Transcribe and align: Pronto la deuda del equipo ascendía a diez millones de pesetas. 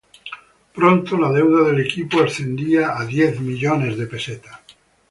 Pronto 0.73 1.15
la 1.15 1.31
deuda 1.31 1.69
del 1.69 1.81
equipo 1.85 2.23
ascendía 2.23 2.97
a 2.99 3.05
diez 3.05 3.39
millones 3.39 3.99
de 3.99 4.07
pesetas. 4.07 4.59